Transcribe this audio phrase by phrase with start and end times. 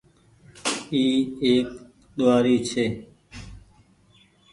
[0.93, 1.01] اي
[1.45, 1.67] ايڪ
[2.17, 2.85] ڏوهآري ڇي۔